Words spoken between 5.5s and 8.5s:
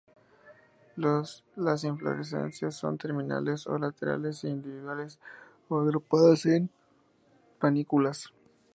o agrupadas en panículas.